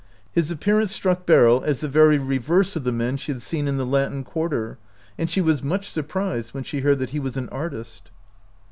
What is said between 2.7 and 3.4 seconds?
of the men she